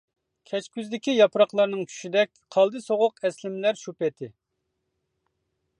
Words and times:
كەچكۈزدىكى 0.51 1.13
ياپراقلارنىڭ 1.15 1.83
چۈشىدەك، 1.91 2.33
قالدى 2.57 2.81
سوغۇق 2.87 3.23
ئەسلىمىلەر 3.29 3.81
شۇ 3.83 3.95
پېتى. 4.01 4.31